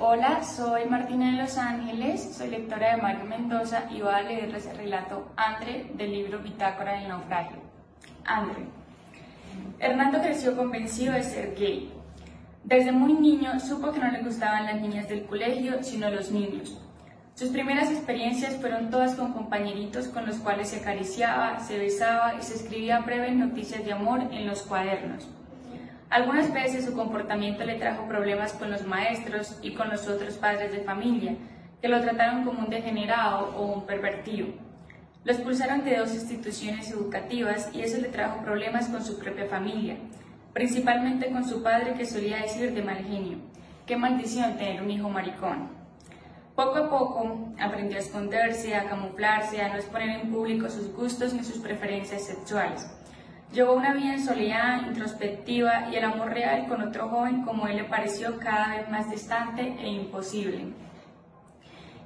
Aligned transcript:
Hola, 0.00 0.44
soy 0.44 0.84
Martina 0.84 1.32
de 1.32 1.42
Los 1.42 1.58
Ángeles, 1.58 2.36
soy 2.36 2.50
lectora 2.50 2.94
de 2.94 3.02
Mario 3.02 3.24
Mendoza 3.24 3.82
y 3.90 4.00
voy 4.00 4.14
a 4.14 4.22
leerles 4.22 4.64
el 4.66 4.76
relato 4.76 5.32
Andre 5.34 5.90
del 5.94 6.12
libro 6.12 6.38
Bitácora 6.38 6.92
del 6.92 7.08
Naufragio. 7.08 7.56
Andre. 8.24 8.66
Hernando 9.80 10.20
creció 10.20 10.56
convencido 10.56 11.14
de 11.14 11.24
ser 11.24 11.56
gay. 11.56 11.92
Desde 12.62 12.92
muy 12.92 13.12
niño 13.12 13.58
supo 13.58 13.90
que 13.90 13.98
no 13.98 14.08
le 14.12 14.22
gustaban 14.22 14.66
las 14.66 14.80
niñas 14.80 15.08
del 15.08 15.24
colegio, 15.24 15.82
sino 15.82 16.08
los 16.10 16.30
niños. 16.30 16.80
Sus 17.34 17.48
primeras 17.48 17.90
experiencias 17.90 18.54
fueron 18.60 18.90
todas 18.90 19.16
con 19.16 19.32
compañeritos 19.32 20.06
con 20.06 20.26
los 20.26 20.36
cuales 20.36 20.68
se 20.68 20.76
acariciaba, 20.76 21.58
se 21.58 21.76
besaba 21.76 22.36
y 22.38 22.42
se 22.42 22.54
escribía 22.54 23.00
breves 23.00 23.34
noticias 23.34 23.84
de 23.84 23.94
amor 23.94 24.20
en 24.30 24.46
los 24.46 24.62
cuadernos. 24.62 25.28
Algunas 26.10 26.52
veces 26.54 26.86
su 26.86 26.94
comportamiento 26.94 27.64
le 27.64 27.74
trajo 27.74 28.08
problemas 28.08 28.54
con 28.54 28.70
los 28.70 28.86
maestros 28.86 29.58
y 29.60 29.74
con 29.74 29.90
los 29.90 30.08
otros 30.08 30.34
padres 30.38 30.72
de 30.72 30.80
familia, 30.80 31.36
que 31.82 31.88
lo 31.88 32.00
trataron 32.00 32.44
como 32.44 32.60
un 32.60 32.70
degenerado 32.70 33.54
o 33.56 33.66
un 33.74 33.86
pervertido. 33.86 34.48
Lo 35.24 35.32
expulsaron 35.32 35.84
de 35.84 35.98
dos 35.98 36.14
instituciones 36.14 36.90
educativas 36.90 37.68
y 37.74 37.82
eso 37.82 38.00
le 38.00 38.08
trajo 38.08 38.42
problemas 38.42 38.88
con 38.88 39.04
su 39.04 39.18
propia 39.18 39.46
familia, 39.46 39.98
principalmente 40.54 41.30
con 41.30 41.44
su 41.44 41.62
padre 41.62 41.92
que 41.92 42.06
solía 42.06 42.38
decir 42.38 42.72
de 42.72 42.82
mal 42.82 43.04
genio, 43.04 43.38
qué 43.84 43.96
maldición 43.96 44.56
tener 44.56 44.82
un 44.82 44.90
hijo 44.90 45.10
maricón. 45.10 45.68
Poco 46.54 46.78
a 46.78 46.90
poco 46.90 47.52
aprendió 47.60 47.98
a 47.98 48.00
esconderse, 48.00 48.74
a 48.74 48.88
camuflarse, 48.88 49.60
a 49.60 49.68
no 49.68 49.74
exponer 49.74 50.20
en 50.20 50.32
público 50.32 50.70
sus 50.70 50.92
gustos 50.92 51.34
ni 51.34 51.44
sus 51.44 51.58
preferencias 51.58 52.24
sexuales. 52.24 52.90
Llevó 53.52 53.72
una 53.72 53.94
vida 53.94 54.12
en 54.12 54.24
soledad, 54.24 54.86
introspectiva 54.86 55.88
y 55.90 55.96
el 55.96 56.04
amor 56.04 56.34
real 56.34 56.66
con 56.68 56.82
otro 56.82 57.08
joven 57.08 57.42
como 57.42 57.66
él 57.66 57.76
le 57.76 57.84
pareció 57.84 58.38
cada 58.38 58.76
vez 58.76 58.90
más 58.90 59.10
distante 59.10 59.74
e 59.80 59.88
imposible. 59.88 60.66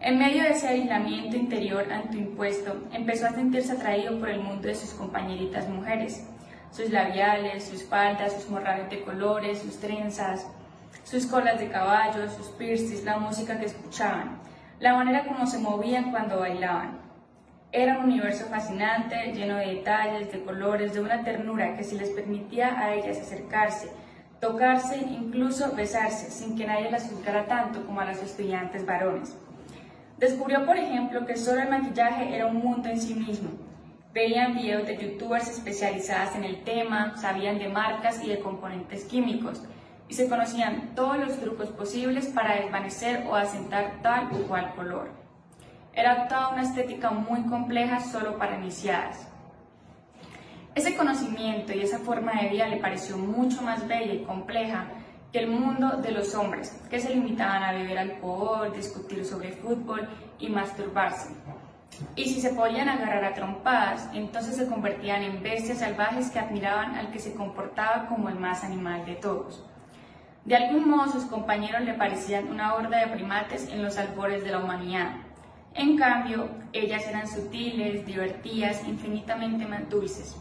En 0.00 0.18
medio 0.18 0.42
de 0.42 0.50
ese 0.50 0.68
aislamiento 0.68 1.36
interior 1.36 1.86
impuesto, 2.12 2.88
empezó 2.92 3.26
a 3.26 3.32
sentirse 3.32 3.72
atraído 3.72 4.18
por 4.18 4.28
el 4.30 4.40
mundo 4.40 4.66
de 4.66 4.74
sus 4.74 4.90
compañeritas 4.90 5.68
mujeres, 5.68 6.24
sus 6.72 6.90
labiales, 6.90 7.64
sus 7.64 7.84
faldas, 7.84 8.32
sus 8.32 8.50
morrales 8.50 8.90
de 8.90 9.02
colores, 9.02 9.60
sus 9.60 9.78
trenzas, 9.78 10.46
sus 11.04 11.26
colas 11.26 11.58
de 11.60 11.68
caballo, 11.68 12.28
sus 12.28 12.48
piercings, 12.48 13.04
la 13.04 13.18
música 13.18 13.58
que 13.58 13.66
escuchaban, 13.66 14.38
la 14.80 14.94
manera 14.94 15.24
como 15.24 15.46
se 15.46 15.58
movían 15.58 16.10
cuando 16.10 16.40
bailaban. 16.40 17.07
Era 17.70 17.98
un 17.98 18.04
universo 18.04 18.46
fascinante, 18.46 19.32
lleno 19.34 19.56
de 19.56 19.74
detalles, 19.74 20.32
de 20.32 20.42
colores, 20.42 20.94
de 20.94 21.00
una 21.00 21.22
ternura 21.22 21.76
que 21.76 21.84
si 21.84 21.98
les 21.98 22.08
permitía 22.08 22.80
a 22.80 22.94
ellas 22.94 23.18
acercarse, 23.18 23.90
tocarse, 24.40 24.96
incluso 24.96 25.74
besarse, 25.76 26.30
sin 26.30 26.56
que 26.56 26.66
nadie 26.66 26.90
las 26.90 27.10
juzgara 27.10 27.44
tanto 27.44 27.84
como 27.84 28.00
a 28.00 28.06
los 28.06 28.22
estudiantes 28.22 28.86
varones. 28.86 29.36
Descubrió, 30.16 30.64
por 30.64 30.78
ejemplo, 30.78 31.26
que 31.26 31.36
solo 31.36 31.60
el 31.60 31.68
maquillaje 31.68 32.34
era 32.34 32.46
un 32.46 32.56
mundo 32.56 32.88
en 32.88 32.98
sí 32.98 33.12
mismo. 33.12 33.50
Veían 34.14 34.54
videos 34.54 34.86
de 34.86 34.96
youtubers 34.96 35.50
especializadas 35.50 36.34
en 36.36 36.44
el 36.44 36.64
tema, 36.64 37.18
sabían 37.18 37.58
de 37.58 37.68
marcas 37.68 38.24
y 38.24 38.28
de 38.28 38.40
componentes 38.40 39.04
químicos, 39.04 39.62
y 40.08 40.14
se 40.14 40.26
conocían 40.26 40.94
todos 40.94 41.18
los 41.18 41.38
trucos 41.38 41.68
posibles 41.68 42.28
para 42.28 42.62
desvanecer 42.62 43.26
o 43.28 43.36
asentar 43.36 44.00
tal 44.00 44.30
o 44.32 44.48
cual 44.48 44.72
color. 44.74 45.27
Era 45.92 46.28
toda 46.28 46.50
una 46.50 46.62
estética 46.62 47.10
muy 47.10 47.42
compleja 47.42 48.00
solo 48.00 48.38
para 48.38 48.56
iniciadas. 48.56 49.28
Ese 50.74 50.96
conocimiento 50.96 51.72
y 51.72 51.80
esa 51.80 51.98
forma 51.98 52.40
de 52.40 52.50
vida 52.50 52.68
le 52.68 52.76
pareció 52.76 53.18
mucho 53.18 53.62
más 53.62 53.86
bella 53.88 54.14
y 54.14 54.22
compleja 54.22 54.86
que 55.32 55.40
el 55.40 55.50
mundo 55.50 55.96
de 55.96 56.12
los 56.12 56.34
hombres, 56.34 56.80
que 56.88 57.00
se 57.00 57.14
limitaban 57.14 57.62
a 57.62 57.72
beber 57.72 57.98
alcohol, 57.98 58.72
discutir 58.72 59.24
sobre 59.24 59.52
fútbol 59.52 60.08
y 60.38 60.48
masturbarse. 60.48 61.34
Y 62.14 62.26
si 62.26 62.40
se 62.40 62.50
podían 62.50 62.88
agarrar 62.88 63.24
a 63.24 63.34
trompadas, 63.34 64.08
entonces 64.14 64.56
se 64.56 64.68
convertían 64.68 65.22
en 65.22 65.42
bestias 65.42 65.78
salvajes 65.78 66.30
que 66.30 66.38
admiraban 66.38 66.94
al 66.94 67.10
que 67.10 67.18
se 67.18 67.34
comportaba 67.34 68.06
como 68.06 68.28
el 68.28 68.36
más 68.36 68.62
animal 68.62 69.04
de 69.04 69.16
todos. 69.16 69.64
De 70.44 70.56
algún 70.56 70.88
modo 70.88 71.10
sus 71.10 71.24
compañeros 71.24 71.82
le 71.82 71.94
parecían 71.94 72.48
una 72.48 72.74
horda 72.74 73.00
de 73.00 73.08
primates 73.08 73.68
en 73.68 73.82
los 73.82 73.98
albores 73.98 74.44
de 74.44 74.52
la 74.52 74.60
humanidad, 74.60 75.10
en 75.78 75.96
cambio, 75.96 76.48
ellas 76.72 77.06
eran 77.06 77.28
sutiles, 77.28 78.04
divertidas, 78.04 78.86
infinitamente 78.86 79.64
más 79.64 79.88
dulces. 79.88 80.36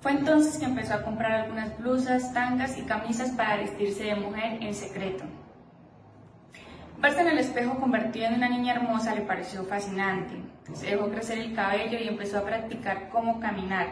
Fue 0.00 0.12
entonces 0.12 0.58
que 0.58 0.64
empezó 0.64 0.94
a 0.94 1.02
comprar 1.02 1.32
algunas 1.32 1.78
blusas, 1.78 2.32
tangas 2.34 2.76
y 2.76 2.82
camisas 2.82 3.30
para 3.30 3.56
vestirse 3.56 4.04
de 4.04 4.16
mujer 4.16 4.58
en 4.60 4.74
secreto. 4.74 5.24
Verse 6.98 7.20
en 7.20 7.28
el 7.28 7.38
espejo 7.38 7.78
convertido 7.78 8.26
en 8.26 8.34
una 8.34 8.48
niña 8.48 8.74
hermosa 8.74 9.14
le 9.14 9.22
pareció 9.22 9.64
fascinante. 9.64 10.34
Se 10.74 10.86
dejó 10.86 11.10
crecer 11.10 11.38
el 11.38 11.54
cabello 11.54 11.98
y 11.98 12.08
empezó 12.08 12.38
a 12.38 12.44
practicar 12.44 13.08
cómo 13.10 13.38
caminar, 13.38 13.86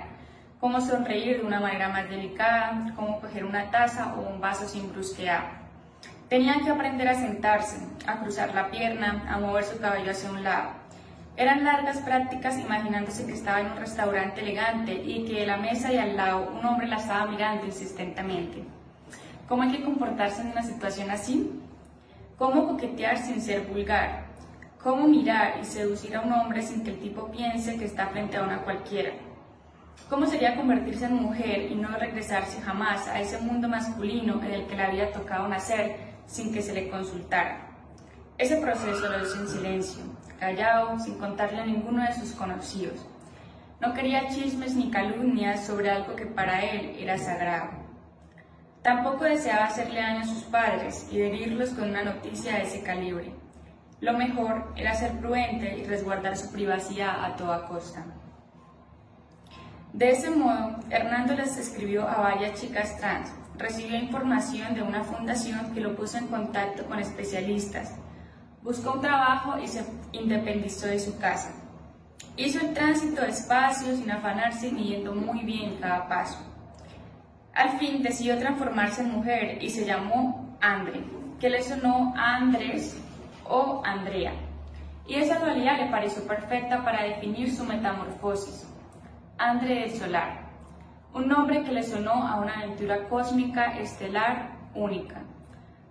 cómo 0.59 0.81
sonreír 0.81 1.39
de 1.39 1.47
una 1.47 1.61
manera 1.61 1.89
más 1.89 2.09
delicada, 2.09 2.93
cómo 2.97 3.21
coger 3.21 3.45
una 3.45 3.71
taza 3.71 4.15
o 4.15 4.29
un 4.29 4.41
vaso 4.41 4.69
sin 4.69 4.91
brusquear. 4.91 5.64
Tenían 6.29 6.65
que 6.65 6.71
aprender 6.71 7.07
a 7.07 7.15
sentarse, 7.15 7.77
a 8.07 8.21
cruzar 8.21 8.55
la 8.55 8.71
pierna, 8.71 9.25
a 9.29 9.39
mover 9.39 9.65
su 9.65 9.79
cabello 9.79 10.11
hacia 10.11 10.31
un 10.31 10.43
lado. 10.43 10.71
Eran 11.37 11.65
largas 11.65 11.99
prácticas 11.99 12.59
imaginándose 12.59 13.27
que 13.27 13.35
estaba 13.35 13.61
en 13.61 13.73
un 13.73 13.77
restaurante 13.77 14.41
elegante 14.41 14.95
y 14.95 15.27
que 15.27 15.41
de 15.41 15.47
la 15.47 15.59
mesa 15.59 15.93
y 15.93 15.99
al 15.99 16.17
lado 16.17 16.49
un 16.49 16.65
hombre 16.65 16.87
la 16.87 16.97
estaba 16.97 17.27
mirando 17.27 17.67
insistentemente. 17.67 18.65
¿Cómo 19.49 19.63
hay 19.63 19.73
que 19.73 19.85
comportarse 19.85 20.41
en 20.41 20.53
una 20.53 20.63
situación 20.63 21.11
así? 21.11 21.61
¿Cómo 22.39 22.69
coquetear 22.69 23.19
sin 23.19 23.43
ser 23.43 23.67
vulgar? 23.67 24.25
¿Cómo 24.83 25.07
mirar 25.07 25.59
y 25.61 25.65
seducir 25.65 26.17
a 26.17 26.23
un 26.23 26.33
hombre 26.33 26.63
sin 26.63 26.83
que 26.83 26.91
el 26.91 27.01
tipo 27.01 27.31
piense 27.31 27.77
que 27.77 27.85
está 27.85 28.07
frente 28.07 28.39
a 28.39 28.45
una 28.45 28.63
cualquiera? 28.63 29.11
¿Cómo 30.09 30.27
sería 30.27 30.57
convertirse 30.57 31.05
en 31.05 31.15
mujer 31.15 31.71
y 31.71 31.75
no 31.75 31.89
regresarse 31.99 32.63
jamás 32.63 33.09
a 33.09 33.21
ese 33.21 33.39
mundo 33.41 33.69
masculino 33.69 34.41
en 34.43 34.53
el 34.53 34.67
que 34.67 34.77
le 34.77 34.85
había 34.85 35.13
tocado 35.13 35.49
nacer 35.49 36.14
sin 36.27 36.53
que 36.53 36.63
se 36.63 36.73
le 36.73 36.89
consultara. 36.89 37.69
Ese 38.39 38.57
proceso 38.57 39.09
lo 39.09 39.25
hizo 39.25 39.41
en 39.41 39.49
silencio, 39.49 40.03
callado, 40.41 40.99
sin 40.99 41.19
contarle 41.19 41.61
a 41.61 41.67
ninguno 41.67 42.03
de 42.03 42.13
sus 42.15 42.33
conocidos. 42.33 43.07
No 43.81 43.95
quería 43.95 44.29
chismes 44.29 44.75
ni 44.75 44.91
calumnias 44.91 45.67
sobre 45.67 45.91
algo 45.91 46.17
que 46.17 46.27
para 46.27 46.63
él 46.63 46.97
era 46.99 47.19
sagrado. 47.19 47.71
Tampoco 48.83 49.25
deseaba 49.25 49.65
hacerle 49.65 50.01
daño 50.01 50.21
a 50.21 50.27
sus 50.27 50.43
padres 50.45 51.07
y 51.11 51.21
herirlos 51.23 51.71
con 51.71 51.89
una 51.91 52.03
noticia 52.03 52.57
de 52.57 52.63
ese 52.63 52.83
calibre. 52.83 53.33
Lo 54.01 54.13
mejor 54.13 54.73
era 54.77 54.95
ser 54.95 55.13
prudente 55.19 55.79
y 55.79 55.85
resguardar 55.85 56.37
su 56.37 56.53
privacidad 56.53 57.25
a 57.25 57.37
toda 57.37 57.67
costa. 57.67 58.05
De 59.95 60.11
ese 60.11 60.31
modo, 60.31 60.81
Hernando 60.91 61.35
les 61.35 61.57
escribió 61.57 62.07
a 62.07 62.21
varias 62.21 62.61
chicas 62.61 62.97
trans, 62.99 63.33
recibió 63.57 63.97
información 63.97 64.75
de 64.75 64.83
una 64.83 65.05
fundación 65.05 65.73
que 65.73 65.81
lo 65.81 65.95
puso 65.95 66.19
en 66.19 66.29
contacto 66.29 66.85
con 66.87 66.99
especialistas. 66.99 67.95
Buscó 68.63 68.95
un 68.95 69.01
trabajo 69.01 69.59
y 69.59 69.69
se 69.69 69.85
independizó 70.13 70.87
de 70.87 70.99
su 70.99 71.19
casa. 71.19 71.53
Hizo 72.37 72.61
el 72.61 72.75
tránsito 72.75 73.23
despacio, 73.23 73.95
sin 73.95 74.11
afanarse, 74.11 74.73
midiendo 74.73 75.15
muy 75.15 75.45
bien 75.45 75.77
cada 75.81 76.09
paso. 76.09 76.39
Al 77.55 77.79
fin 77.79 78.03
decidió 78.03 78.39
transformarse 78.39 79.03
en 79.03 79.13
mujer 79.13 79.63
y 79.63 79.71
se 79.71 79.85
llamó 79.85 80.57
Andre, 80.61 81.05
que 81.39 81.51
le 81.51 81.63
sonó 81.63 82.13
a 82.17 82.37
Andrés 82.37 82.97
o 83.45 83.83
Andrea. 83.85 84.33
Y 85.07 85.17
esa 85.17 85.39
dualidad 85.39 85.79
le 85.79 85.91
pareció 85.91 86.27
perfecta 86.27 86.83
para 86.83 87.05
definir 87.05 87.55
su 87.55 87.65
metamorfosis. 87.65 88.67
Andre 89.39 89.81
del 89.81 89.91
Solar, 89.93 90.45
un 91.15 91.29
nombre 91.29 91.63
que 91.63 91.71
le 91.71 91.85
sonó 91.85 92.27
a 92.27 92.41
una 92.41 92.59
aventura 92.59 93.09
cósmica, 93.09 93.79
estelar, 93.79 94.51
única. 94.75 95.23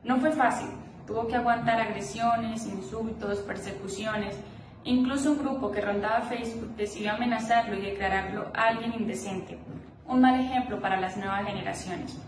No 0.04 0.20
fue 0.20 0.34
fácil, 0.34 0.68
tuvo 1.08 1.28
que 1.28 1.38
aguantar 1.38 1.80
agresiones, 1.80 2.68
insultos, 2.68 3.40
persecuciones, 3.40 4.38
incluso 4.84 5.32
un 5.32 5.40
grupo 5.40 5.72
que 5.72 5.80
rondaba 5.80 6.24
Facebook 6.24 6.76
decidió 6.76 7.14
amenazarlo 7.14 7.78
y 7.78 7.82
declararlo 7.82 8.52
alguien 8.54 8.94
indecente, 9.00 9.58
un 10.06 10.20
mal 10.20 10.38
ejemplo 10.42 10.82
para 10.82 11.00
las 11.00 11.16
nuevas 11.16 11.46
generaciones. 11.46 12.20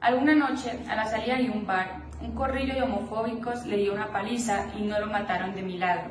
Alguna 0.00 0.34
noche, 0.34 0.76
a 0.90 0.96
la 0.96 1.06
salida 1.06 1.36
de 1.36 1.50
un 1.50 1.66
bar, 1.66 2.00
un 2.20 2.32
corrillo 2.32 2.74
de 2.74 2.82
homofóbicos 2.82 3.64
le 3.64 3.76
dio 3.76 3.94
una 3.94 4.08
paliza 4.08 4.66
y 4.76 4.82
no 4.82 4.98
lo 4.98 5.06
mataron 5.06 5.54
de 5.54 5.62
milagro. 5.62 6.10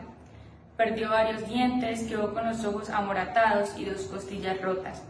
Perdió 0.78 1.10
varios 1.10 1.46
dientes, 1.50 2.04
quedó 2.04 2.34
con 2.34 2.48
los 2.48 2.64
ojos 2.64 2.90
amoratados 2.90 3.78
y 3.78 3.84
dos 3.84 4.04
costillas 4.04 4.62
rotas. 4.62 5.04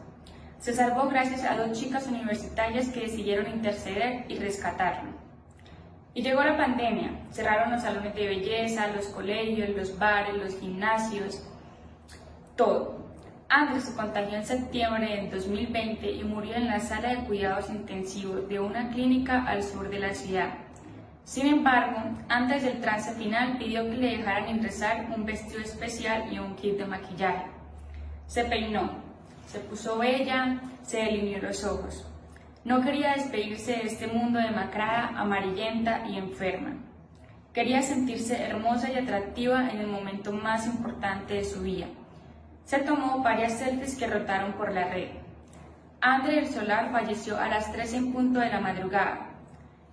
Se 0.60 0.74
salvó 0.74 1.08
gracias 1.08 1.44
a 1.44 1.56
dos 1.56 1.80
chicas 1.80 2.08
universitarias 2.08 2.90
que 2.90 3.02
decidieron 3.02 3.48
interceder 3.48 4.26
y 4.28 4.38
rescatarlo. 4.40 5.12
Y 6.14 6.24
llegó 6.24 6.42
la 6.42 6.58
pandemia, 6.58 7.12
cerraron 7.32 7.72
los 7.72 7.84
salones 7.84 8.16
de 8.16 8.28
belleza, 8.28 8.88
los 8.88 9.06
colegios, 9.08 9.70
los 9.70 10.00
bares, 10.00 10.36
los 10.36 10.60
gimnasios, 10.60 11.44
todo. 12.56 13.06
Andrés 13.50 13.86
se 13.86 13.96
contagió 13.96 14.36
en 14.36 14.46
septiembre 14.46 15.08
de 15.08 15.30
2020 15.30 16.12
y 16.12 16.24
murió 16.24 16.56
en 16.56 16.68
la 16.68 16.80
sala 16.80 17.10
de 17.10 17.24
cuidados 17.26 17.70
intensivos 17.70 18.50
de 18.50 18.60
una 18.60 18.90
clínica 18.90 19.46
al 19.46 19.64
sur 19.64 19.90
de 19.90 20.00
la 20.00 20.14
ciudad. 20.14 20.50
Sin 21.24 21.46
embargo, 21.48 21.98
antes 22.30 22.64
del 22.64 22.82
trance 22.82 23.14
final 23.14 23.58
pidió 23.58 23.84
que 23.84 23.98
le 23.98 24.18
dejaran 24.18 24.50
ingresar 24.50 25.08
un 25.16 25.24
vestido 25.26 25.60
especial 25.60 26.34
y 26.34 26.40
un 26.40 26.56
kit 26.56 26.78
de 26.78 26.86
maquillaje. 26.86 27.46
Se 28.26 28.44
peinó, 28.44 29.07
se 29.48 29.60
puso 29.62 29.98
bella, 29.98 30.62
se 30.84 30.98
delineó 30.98 31.42
los 31.42 31.64
ojos. 31.64 32.06
No 32.64 32.82
quería 32.82 33.14
despedirse 33.14 33.72
de 33.72 33.88
este 33.88 34.08
mundo 34.08 34.40
demacrada, 34.40 35.18
amarillenta 35.18 36.06
y 36.08 36.18
enferma. 36.18 36.76
Quería 37.54 37.82
sentirse 37.82 38.44
hermosa 38.44 38.92
y 38.92 38.98
atractiva 38.98 39.70
en 39.72 39.80
el 39.80 39.88
momento 39.88 40.32
más 40.34 40.68
importante 40.68 41.36
de 41.36 41.46
su 41.46 41.62
vida. 41.62 41.88
Se 42.66 42.80
tomó 42.80 43.24
varias 43.24 43.54
selfies 43.54 43.98
que 43.98 44.08
rotaron 44.08 44.54
por 44.54 44.74
la 44.74 44.90
red. 44.90 45.10
Andre 46.02 46.46
Solar 46.46 46.92
falleció 46.92 47.40
a 47.40 47.48
las 47.48 47.72
3 47.72 47.94
en 47.94 48.14
punto 48.14 48.40
de 48.42 48.50
la 48.50 48.60
madrugada. 48.60 49.30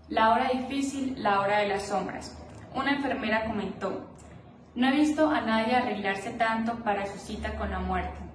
La 0.08 0.32
hora 0.32 0.50
difícil, 0.52 1.14
la 1.22 1.40
hora 1.40 1.60
de 1.60 1.68
las 1.68 1.84
sombras. 1.84 2.36
Una 2.74 2.96
enfermera 2.96 3.46
comentó, 3.46 4.10
no 4.74 4.88
he 4.88 4.92
visto 4.92 5.30
a 5.30 5.40
nadie 5.40 5.76
arreglarse 5.76 6.30
tanto 6.30 6.74
para 6.82 7.06
su 7.06 7.16
cita 7.18 7.54
con 7.54 7.70
la 7.70 7.78
muerte. 7.78 8.33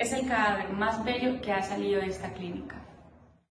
Es 0.00 0.14
el 0.14 0.26
cadáver 0.26 0.72
más 0.72 1.04
bello 1.04 1.42
que 1.42 1.52
ha 1.52 1.62
salido 1.62 2.00
de 2.00 2.06
esta 2.06 2.32
clínica. 2.32 2.76